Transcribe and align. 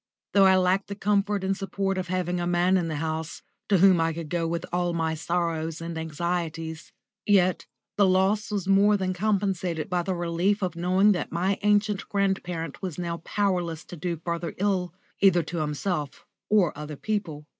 Though 0.33 0.45
I 0.45 0.55
lacked 0.57 0.87
the 0.87 0.95
comfort 0.95 1.43
and 1.43 1.55
support 1.55 1.99
of 1.99 2.07
having 2.07 2.39
a 2.39 2.47
man 2.47 2.75
in 2.75 2.87
the 2.87 2.95
house, 2.95 3.43
to 3.69 3.77
whom 3.77 4.01
I 4.01 4.13
could 4.13 4.31
go 4.31 4.47
with 4.47 4.65
all 4.73 4.93
my 4.93 5.13
sorrows 5.13 5.79
and 5.79 5.95
anxieties, 5.95 6.91
yet 7.27 7.67
the 7.97 8.07
loss 8.07 8.49
was 8.49 8.67
more 8.67 8.97
than 8.97 9.13
compensated 9.13 9.91
by 9.91 10.01
the 10.01 10.15
relief 10.15 10.63
of 10.63 10.75
knowing 10.75 11.11
that 11.11 11.31
my 11.31 11.59
ancient 11.61 12.09
grandparent 12.09 12.81
was 12.81 12.97
now 12.97 13.17
powerless 13.17 13.85
to 13.85 13.95
do 13.95 14.17
further 14.25 14.55
ill, 14.57 14.91
either 15.19 15.43
to 15.43 15.57
himself 15.59 16.25
or 16.49 16.75
other 16.75 16.95
people. 16.95 17.45